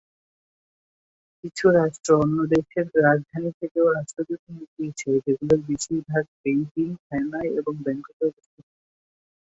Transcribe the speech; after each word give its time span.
কিছু 1.43 1.65
রাষ্ট্র 1.79 2.09
অন্য 2.23 2.37
দেশের 2.53 2.87
রাজধানী 3.05 3.51
থেকেও 3.59 3.85
রাষ্ট্রদূত 3.89 4.41
নিয়োগ 4.47 4.69
দিয়েছে, 4.77 5.09
যেগুলোর 5.25 5.61
বেশীরভাগ 5.69 6.23
বেইজিং, 6.41 6.89
হ্যানয় 7.07 7.49
এবং 7.59 7.73
ব্যাংককে 7.85 8.23
অবস্থিত। 8.29 8.65